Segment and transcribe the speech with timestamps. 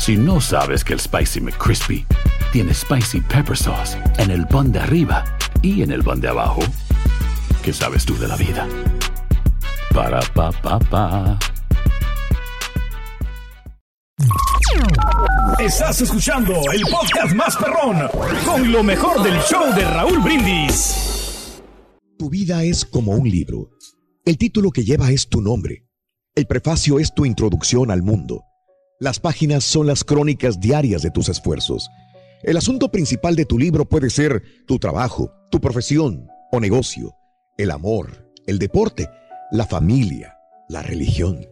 [0.00, 2.06] Si no sabes que el Spicy McCrispy
[2.54, 5.22] tiene Spicy Pepper Sauce en el pan de arriba
[5.60, 6.62] y en el pan de abajo,
[7.62, 8.66] ¿qué sabes tú de la vida?
[9.92, 11.38] Para, pa, pa, pa.
[15.58, 18.08] Estás escuchando el podcast más perrón
[18.46, 21.60] con lo mejor del show de Raúl Brindis.
[22.18, 23.68] Tu vida es como un libro.
[24.24, 25.84] El título que lleva es tu nombre.
[26.34, 28.44] El prefacio es tu introducción al mundo.
[29.02, 31.88] Las páginas son las crónicas diarias de tus esfuerzos.
[32.42, 37.14] El asunto principal de tu libro puede ser tu trabajo, tu profesión o negocio,
[37.56, 39.08] el amor, el deporte,
[39.52, 40.36] la familia,
[40.68, 41.46] la religión.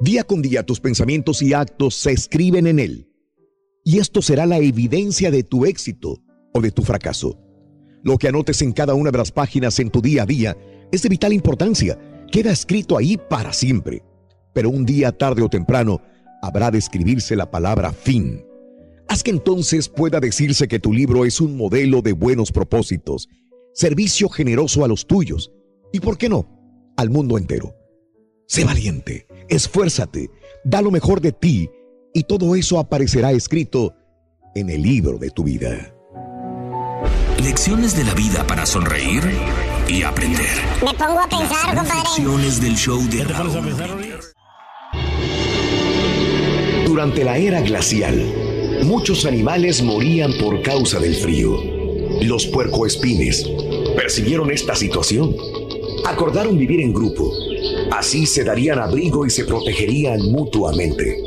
[0.00, 3.08] Día con día tus pensamientos y actos se escriben en él.
[3.82, 7.36] Y esto será la evidencia de tu éxito o de tu fracaso.
[8.04, 10.56] Lo que anotes en cada una de las páginas en tu día a día
[10.92, 11.98] es de vital importancia.
[12.30, 14.04] Queda escrito ahí para siempre.
[14.52, 16.00] Pero un día, tarde o temprano,
[16.46, 18.44] habrá de escribirse la palabra fin.
[19.08, 23.28] Haz que entonces pueda decirse que tu libro es un modelo de buenos propósitos,
[23.72, 25.52] servicio generoso a los tuyos
[25.92, 26.46] y, ¿por qué no?,
[26.96, 27.74] al mundo entero.
[28.46, 30.30] Sé valiente, esfuérzate,
[30.64, 31.70] da lo mejor de ti
[32.12, 33.94] y todo eso aparecerá escrito
[34.54, 35.94] en el libro de tu vida.
[37.42, 39.22] Lecciones de la vida para sonreír
[39.88, 40.46] y aprender.
[40.82, 42.00] Me pongo a pensar, compadre.
[42.00, 44.13] Lecciones del show de Raúl.
[46.94, 48.14] Durante la era glacial,
[48.84, 51.60] muchos animales morían por causa del frío.
[52.22, 53.50] Los puercoespines
[53.96, 55.34] persiguieron esta situación.
[56.04, 57.32] Acordaron vivir en grupo.
[57.90, 61.20] Así se darían abrigo y se protegerían mutuamente.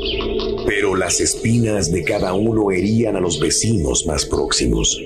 [0.66, 4.98] Pero las espinas de cada uno herían a los vecinos más próximos,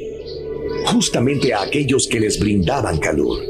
[0.85, 3.43] justamente a aquellos que les brindaban calor.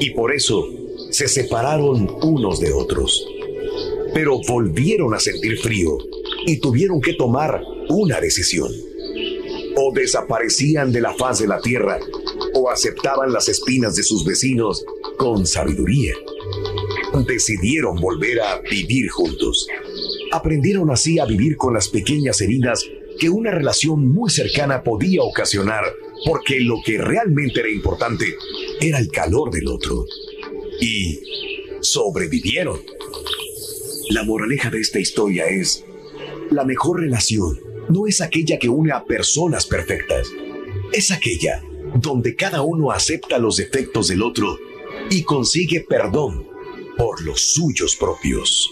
[0.00, 0.68] Y por eso
[1.08, 3.26] se separaron unos de otros.
[4.12, 5.96] Pero volvieron a sentir frío
[6.46, 8.70] y tuvieron que tomar una decisión.
[9.76, 11.98] O desaparecían de la faz de la tierra
[12.54, 14.84] o aceptaban las espinas de sus vecinos
[15.16, 16.14] con sabiduría.
[17.26, 19.66] Decidieron volver a vivir juntos.
[20.32, 22.84] Aprendieron así a vivir con las pequeñas heridas
[23.18, 25.84] que una relación muy cercana podía ocasionar,
[26.24, 28.26] porque lo que realmente era importante
[28.80, 30.06] era el calor del otro.
[30.80, 31.20] Y
[31.80, 32.80] sobrevivieron.
[34.10, 35.84] La moraleja de esta historia es,
[36.52, 37.58] la mejor relación
[37.88, 40.28] no es aquella que une a personas perfectas,
[40.92, 41.62] es aquella
[41.94, 44.58] donde cada uno acepta los defectos del otro
[45.10, 46.46] y consigue perdón
[46.96, 48.70] por los suyos propios.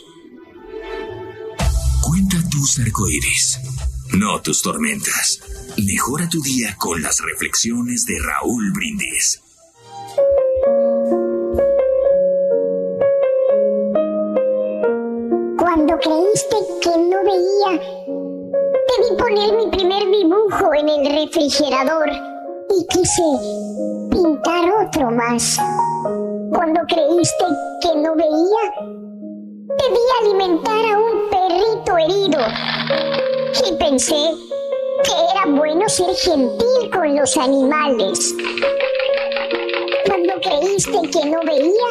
[2.02, 3.60] Cuenta tus arcoíris,
[4.14, 5.40] no tus tormentas.
[5.78, 9.40] Mejora tu día con las reflexiones de Raúl Brindis.
[15.56, 16.56] Cuando creíste
[17.24, 17.80] veía,
[18.86, 22.10] te vi poner mi primer dibujo en el refrigerador
[22.70, 23.22] y quise
[24.10, 25.58] pintar otro más.
[26.52, 27.44] Cuando creíste
[27.82, 28.64] que no veía,
[29.78, 32.40] te vi alimentar a un perrito herido
[33.66, 34.30] y pensé
[35.04, 38.34] que era bueno ser gentil con los animales.
[40.06, 41.88] Cuando creíste que no veía,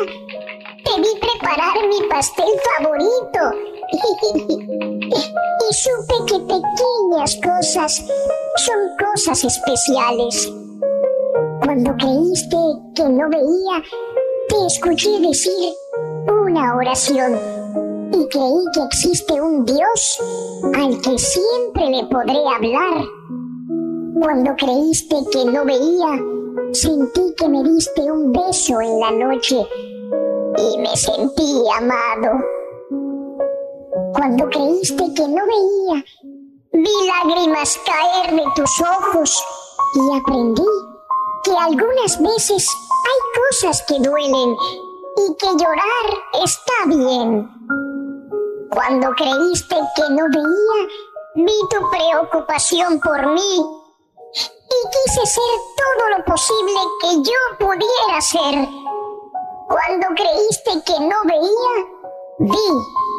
[0.83, 3.39] te vi preparar mi pastel favorito.
[5.83, 8.03] supe que pequeñas cosas
[8.57, 10.51] son cosas especiales.
[11.63, 12.57] Cuando creíste
[12.95, 13.83] que no veía,
[14.49, 15.73] te escuché decir
[16.27, 17.39] una oración
[18.11, 20.19] y creí que existe un Dios
[20.73, 23.05] al que siempre le podré hablar.
[24.21, 26.19] Cuando creíste que no veía,
[26.73, 29.65] sentí que me diste un beso en la noche
[30.57, 32.58] y me sentí amado.
[34.19, 36.03] Cuando creíste que no veía,
[36.73, 39.41] vi lágrimas caer de tus ojos
[39.95, 40.65] y aprendí
[41.45, 44.57] que algunas veces hay cosas que duelen
[45.15, 46.07] y que llorar
[46.43, 47.49] está bien.
[48.71, 50.87] Cuando creíste que no veía,
[51.35, 53.55] vi tu preocupación por mí
[54.35, 58.67] y quise ser todo lo posible que yo pudiera ser.
[59.69, 61.85] Cuando creíste que no veía,
[62.39, 63.18] vi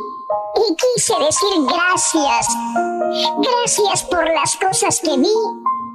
[0.57, 2.47] y quise decir gracias.
[3.39, 5.35] Gracias por las cosas que vi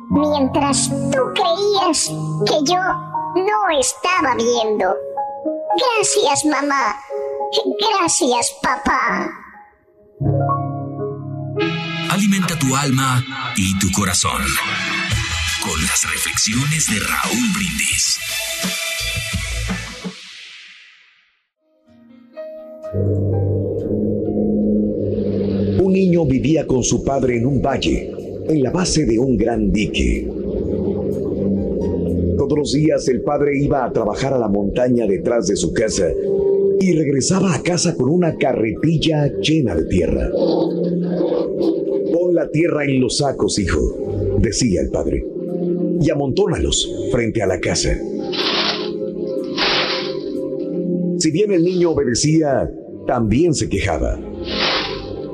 [0.10, 2.10] mientras tú creías
[2.46, 2.80] que yo
[3.36, 4.94] no estaba viendo.
[5.78, 6.96] Gracias, mamá.
[7.80, 9.30] Gracias, papá.
[12.10, 13.24] Alimenta tu alma
[13.58, 14.44] y tu corazón
[15.62, 18.20] con las reflexiones de Raúl Brindis.
[26.24, 28.10] Vivía con su padre en un valle,
[28.48, 30.26] en la base de un gran dique.
[32.38, 36.08] Todos los días el padre iba a trabajar a la montaña detrás de su casa
[36.80, 40.30] y regresaba a casa con una carretilla llena de tierra.
[42.14, 45.26] Pon la tierra en los sacos, hijo, decía el padre,
[46.00, 47.98] y amontónalos frente a la casa.
[51.18, 52.72] Si bien el niño obedecía,
[53.06, 54.20] también se quejaba.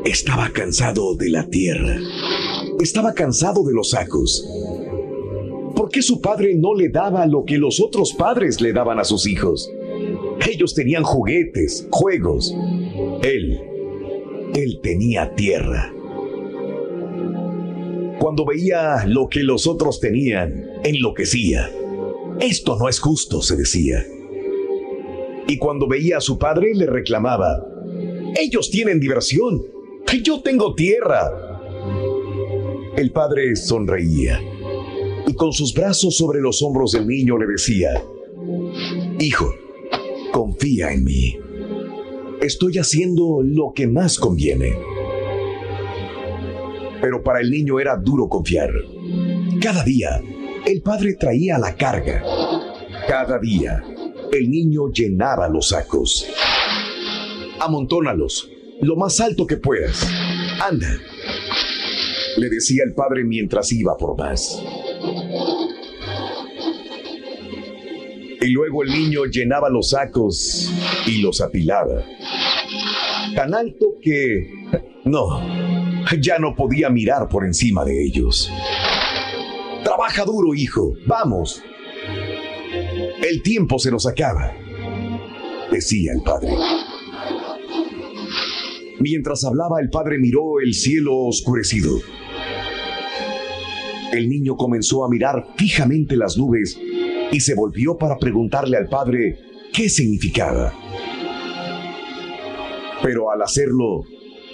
[0.05, 1.97] Estaba cansado de la tierra.
[2.79, 4.47] Estaba cansado de los sacos.
[5.75, 9.03] ¿Por qué su padre no le daba lo que los otros padres le daban a
[9.03, 9.71] sus hijos?
[10.51, 12.55] Ellos tenían juguetes, juegos.
[13.21, 13.59] Él,
[14.55, 15.93] él tenía tierra.
[18.19, 21.71] Cuando veía lo que los otros tenían, enloquecía.
[22.39, 24.03] Esto no es justo, se decía.
[25.47, 27.67] Y cuando veía a su padre, le reclamaba,
[28.35, 29.61] ellos tienen diversión,
[30.19, 31.31] yo tengo tierra.
[32.97, 34.41] El padre sonreía
[35.25, 38.03] y con sus brazos sobre los hombros del niño le decía,
[39.19, 39.53] Hijo,
[40.33, 41.37] confía en mí.
[42.41, 44.73] Estoy haciendo lo que más conviene.
[46.99, 48.71] Pero para el niño era duro confiar.
[49.61, 50.21] Cada día,
[50.65, 52.23] el padre traía la carga.
[53.07, 53.83] Cada día,
[54.31, 56.27] el niño llenaba los sacos.
[57.59, 58.49] Amontónalos,
[58.81, 60.07] lo más alto que puedas.
[60.61, 60.89] Anda,
[62.37, 64.61] le decía el padre mientras iba por más.
[68.41, 70.71] Y luego el niño llenaba los sacos
[71.05, 72.03] y los apilaba.
[73.35, 74.49] Tan alto que...
[75.05, 75.41] No,
[76.19, 78.51] ya no podía mirar por encima de ellos.
[79.83, 80.93] Trabaja duro, hijo.
[81.05, 81.61] Vamos.
[83.21, 84.51] El tiempo se nos acaba,
[85.71, 86.51] decía el padre.
[89.01, 91.89] Mientras hablaba, el padre miró el cielo oscurecido.
[94.13, 96.79] El niño comenzó a mirar fijamente las nubes
[97.31, 99.39] y se volvió para preguntarle al padre
[99.73, 100.71] qué significaba.
[103.01, 104.03] Pero al hacerlo,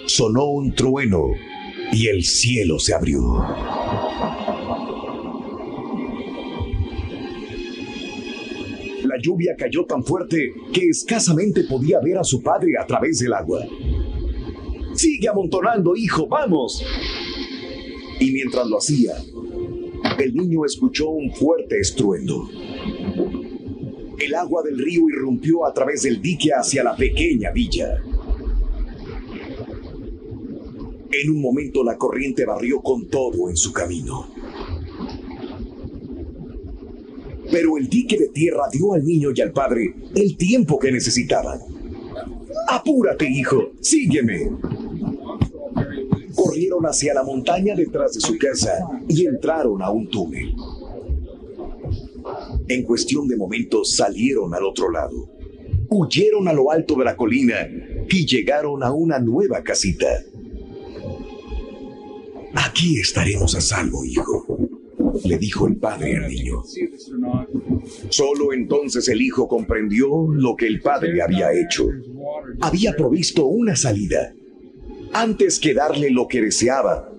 [0.06, 1.26] sonó un trueno
[1.92, 3.20] y el cielo se abrió.
[9.04, 13.34] La lluvia cayó tan fuerte que escasamente podía ver a su padre a través del
[13.34, 13.66] agua.
[14.98, 16.84] Sigue amontonando, hijo, vamos.
[18.18, 19.12] Y mientras lo hacía,
[20.18, 22.48] el niño escuchó un fuerte estruendo.
[24.18, 28.02] El agua del río irrumpió a través del dique hacia la pequeña villa.
[31.12, 34.26] En un momento la corriente barrió con todo en su camino.
[37.52, 41.60] Pero el dique de tierra dio al niño y al padre el tiempo que necesitaban.
[42.68, 44.50] Apúrate, hijo, sígueme.
[46.38, 50.54] Corrieron hacia la montaña detrás de su casa y entraron a un túnel.
[52.68, 55.28] En cuestión de momentos salieron al otro lado.
[55.90, 57.68] Huyeron a lo alto de la colina
[58.08, 60.06] y llegaron a una nueva casita.
[62.54, 64.46] Aquí estaremos a salvo, hijo,
[65.24, 66.62] le dijo el padre al niño.
[68.10, 71.88] Solo entonces el hijo comprendió lo que el padre había hecho.
[72.60, 74.34] Había provisto una salida.
[75.12, 77.10] Antes que darle lo que deseaba,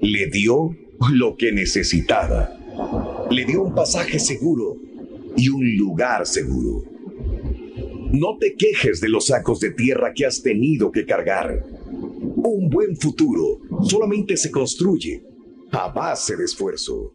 [0.00, 0.76] le dio
[1.12, 2.50] lo que necesitaba.
[3.30, 4.76] Le dio un pasaje seguro
[5.36, 6.84] y un lugar seguro.
[8.12, 11.64] No te quejes de los sacos de tierra que has tenido que cargar.
[12.36, 15.24] Un buen futuro solamente se construye
[15.72, 17.14] a base de esfuerzo.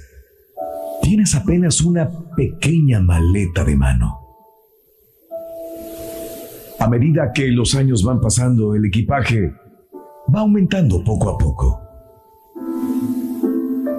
[1.01, 4.19] tienes apenas una pequeña maleta de mano.
[6.79, 9.53] A medida que los años van pasando, el equipaje
[10.33, 11.81] va aumentando poco a poco.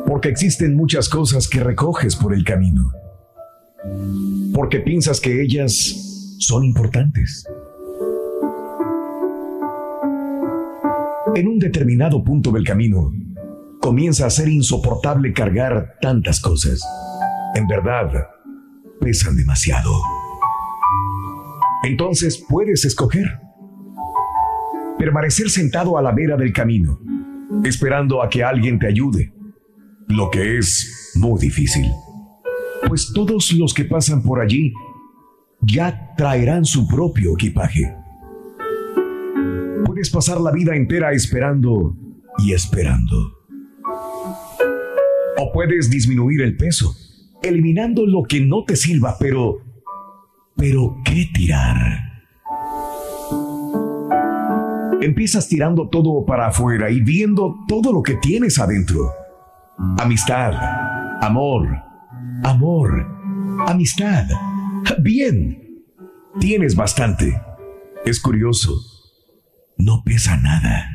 [0.07, 2.91] Porque existen muchas cosas que recoges por el camino.
[4.53, 7.47] Porque piensas que ellas son importantes.
[11.35, 13.13] En un determinado punto del camino,
[13.83, 16.81] comienza a ser insoportable cargar tantas cosas.
[17.57, 18.29] En verdad,
[19.01, 19.91] pesan demasiado.
[21.83, 23.41] Entonces puedes escoger.
[24.99, 27.01] Permanecer sentado a la vera del camino,
[27.65, 29.35] esperando a que alguien te ayude,
[30.07, 31.87] lo que es muy difícil.
[32.87, 34.73] Pues todos los que pasan por allí
[35.61, 37.93] ya traerán su propio equipaje.
[39.85, 41.97] Puedes pasar la vida entera esperando
[42.39, 43.42] y esperando.
[45.45, 46.95] O puedes disminuir el peso,
[47.43, 49.59] eliminando lo que no te sirva, pero...
[50.55, 51.99] Pero, ¿qué tirar?
[55.01, 59.11] Empiezas tirando todo para afuera y viendo todo lo que tienes adentro.
[59.99, 60.53] Amistad,
[61.21, 61.67] amor,
[62.45, 63.05] amor,
[63.67, 64.29] amistad.
[65.01, 65.83] Bien,
[66.39, 67.37] tienes bastante.
[68.05, 68.77] Es curioso,
[69.77, 70.89] no pesa nada.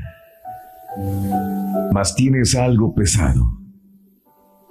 [1.91, 3.56] Mas tienes algo pesado.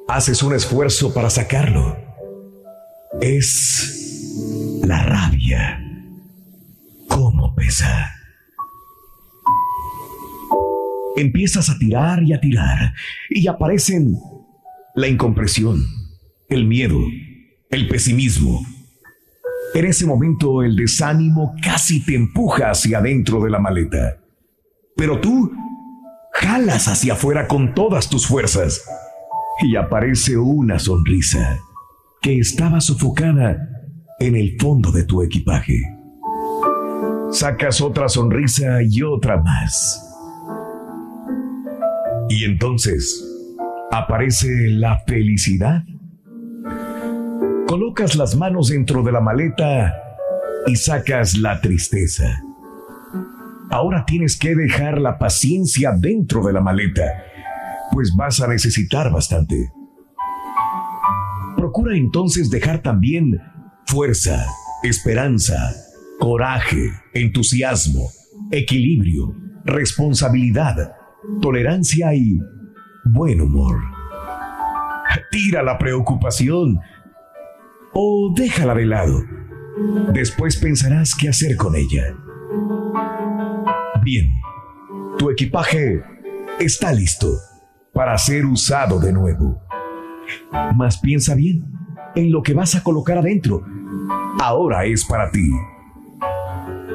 [0.08, 1.96] Haces un esfuerzo para sacarlo.
[3.20, 5.82] Es la rabia.
[7.08, 8.12] ¿Cómo pesa?
[11.16, 12.94] Empiezas a tirar y a tirar
[13.30, 14.16] y aparecen
[14.94, 15.84] la incompresión,
[16.48, 17.00] el miedo,
[17.70, 18.64] el pesimismo.
[19.74, 24.18] En ese momento el desánimo casi te empuja hacia adentro de la maleta.
[24.94, 25.50] Pero tú
[26.32, 28.84] jalas hacia afuera con todas tus fuerzas
[29.62, 31.58] y aparece una sonrisa
[32.20, 33.68] que estaba sofocada
[34.18, 35.78] en el fondo de tu equipaje.
[37.30, 40.02] Sacas otra sonrisa y otra más.
[42.28, 43.24] Y entonces
[43.90, 45.82] aparece la felicidad.
[47.66, 49.94] Colocas las manos dentro de la maleta
[50.66, 52.42] y sacas la tristeza.
[53.70, 57.24] Ahora tienes que dejar la paciencia dentro de la maleta,
[57.92, 59.72] pues vas a necesitar bastante.
[61.56, 63.40] Procura entonces dejar también
[63.86, 64.46] fuerza,
[64.82, 65.74] esperanza,
[66.18, 68.10] coraje, entusiasmo,
[68.50, 70.94] equilibrio, responsabilidad,
[71.40, 72.38] tolerancia y
[73.04, 73.80] buen humor.
[75.30, 76.78] Tira la preocupación
[77.92, 79.22] o déjala de lado.
[80.12, 82.14] Después pensarás qué hacer con ella.
[84.02, 84.30] Bien,
[85.18, 86.02] tu equipaje
[86.58, 87.28] está listo
[87.96, 89.58] para ser usado de nuevo.
[90.76, 91.64] Mas piensa bien
[92.14, 93.64] en lo que vas a colocar adentro.
[94.38, 95.48] Ahora es para ti.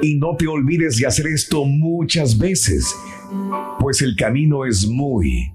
[0.03, 2.95] Y no te olvides de hacer esto muchas veces,
[3.79, 5.51] pues el camino es muy,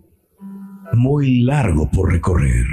[0.92, 2.66] muy largo por recorrer.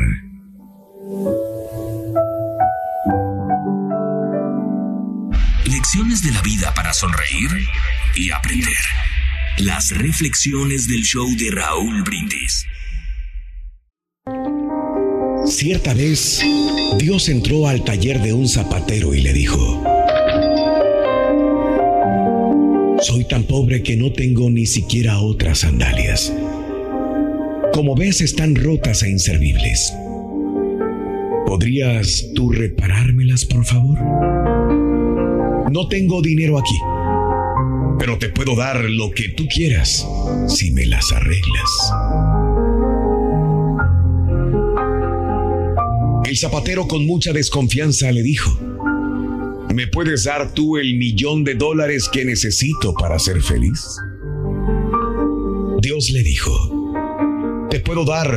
[5.66, 7.52] Lecciones de la vida para sonreír
[8.16, 9.13] y aprender.
[9.60, 12.66] Las reflexiones del show de Raúl Brindis.
[15.46, 16.42] Cierta vez,
[16.98, 19.84] Dios entró al taller de un zapatero y le dijo,
[23.02, 26.34] Soy tan pobre que no tengo ni siquiera otras sandalias.
[27.74, 29.94] Como ves, están rotas e inservibles.
[31.46, 34.00] ¿Podrías tú reparármelas, por favor?
[35.72, 36.76] No tengo dinero aquí,
[38.00, 40.06] pero te puedo dar lo que tú quieras
[40.48, 41.70] si me las arreglas.
[46.26, 48.58] El zapatero con mucha desconfianza le dijo,
[49.74, 53.98] ¿me puedes dar tú el millón de dólares que necesito para ser feliz?
[55.82, 58.30] Dios le dijo, te puedo dar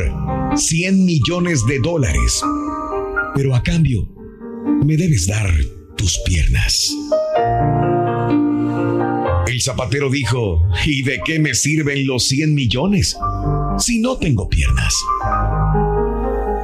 [0.56, 2.42] 100 millones de dólares,
[3.34, 4.08] pero a cambio
[4.84, 5.48] me debes dar
[5.96, 6.94] tus piernas.
[9.56, 13.16] El zapatero dijo, ¿y de qué me sirven los 100 millones
[13.78, 14.92] si no tengo piernas?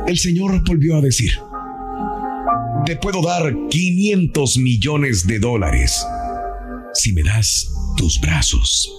[0.07, 1.33] El Señor volvió a decir,
[2.85, 6.05] te puedo dar 500 millones de dólares
[6.93, 8.93] si me das tus brazos.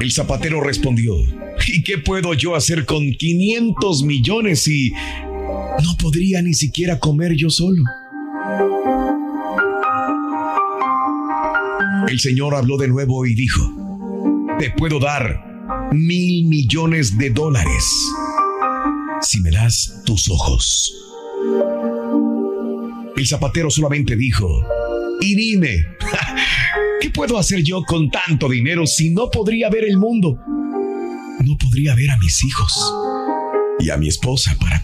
[0.00, 1.14] El zapatero respondió,
[1.68, 7.50] ¿y qué puedo yo hacer con 500 millones si no podría ni siquiera comer yo
[7.50, 7.84] solo?
[12.08, 13.62] El Señor habló de nuevo y dijo,
[14.58, 17.84] te puedo dar mil millones de dólares
[19.20, 20.94] si me das tus ojos.
[23.16, 24.48] El zapatero solamente dijo,
[25.20, 25.86] y dime,
[27.00, 30.38] ¿qué puedo hacer yo con tanto dinero si no podría ver el mundo?
[31.44, 32.94] No podría ver a mis hijos
[33.78, 34.80] y a mi esposa para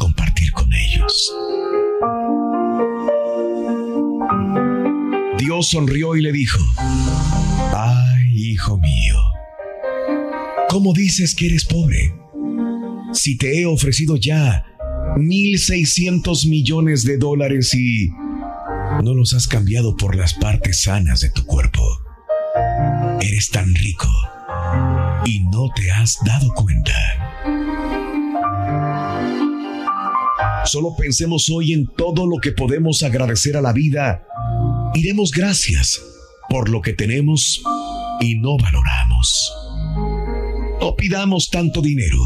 [5.47, 6.59] Dios sonrió y le dijo,
[7.73, 9.17] ay, hijo mío,
[10.69, 12.17] ¿cómo dices que eres pobre?
[13.13, 14.65] Si te he ofrecido ya
[15.17, 18.09] 1.600 millones de dólares y
[19.05, 21.81] no los has cambiado por las partes sanas de tu cuerpo.
[23.21, 24.09] Eres tan rico
[25.27, 26.93] y no te has dado cuenta.
[30.65, 34.27] Solo pensemos hoy en todo lo que podemos agradecer a la vida
[34.97, 36.01] y demos gracias
[36.49, 37.63] por lo que tenemos
[38.19, 39.53] y no valoramos.
[40.81, 42.19] No pidamos tanto dinero,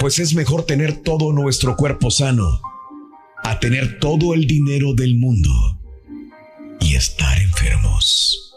[0.00, 2.60] pues es mejor tener todo nuestro cuerpo sano
[3.44, 5.50] a tener todo el dinero del mundo
[6.80, 8.56] y estar enfermos.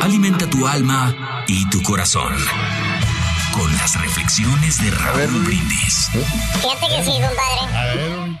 [0.00, 2.32] Alimenta tu alma y tu corazón
[3.52, 6.08] con las reflexiones de Raúl Brindis.
[6.60, 8.40] Fíjate que sí, compadre.